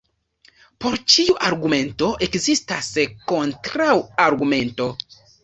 Por 0.85 0.95
ĉiu 1.15 1.35
argumento 1.49 2.09
ekzistas 2.29 2.89
kontraŭargumento. 3.35 4.91